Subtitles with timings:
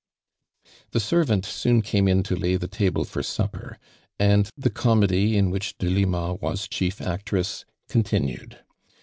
[0.93, 3.77] The servant soon came in to lay the table for supper,
[4.17, 8.57] and the comedy in which Delima was chief actress, continued.